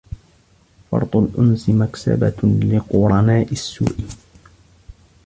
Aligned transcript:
فرط 0.91 1.15
الأنس 1.15 1.69
مكسبة 1.69 2.35
لقرناء 2.43 3.51
السوء 3.51 3.97